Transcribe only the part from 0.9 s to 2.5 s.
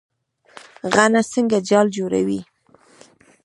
غڼه څنګه جال جوړوي؟